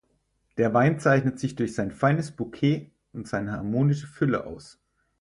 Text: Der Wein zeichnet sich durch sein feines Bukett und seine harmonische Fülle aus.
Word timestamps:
Der 0.57 0.73
Wein 0.73 0.99
zeichnet 0.99 1.37
sich 1.39 1.53
durch 1.53 1.75
sein 1.75 1.91
feines 1.91 2.31
Bukett 2.31 2.89
und 3.13 3.27
seine 3.27 3.51
harmonische 3.51 4.07
Fülle 4.07 4.47
aus. 4.47 4.79